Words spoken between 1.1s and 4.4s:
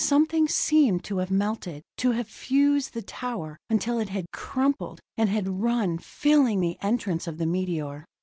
have melted, to have fused the tower, until it had